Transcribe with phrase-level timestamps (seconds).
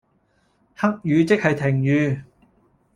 [0.73, 2.23] 黑雨即係停雨